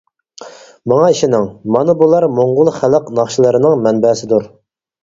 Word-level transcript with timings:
ماڭا 0.93 1.09
ئىشىنىڭ 1.15 1.45
مانا 1.75 1.97
بۇلار 2.01 2.27
موڭغۇل 2.39 2.75
خەلق 2.81 3.13
ناخشىلىرىنىڭ 3.21 3.81
مەنبەسىدۇر. 3.87 4.53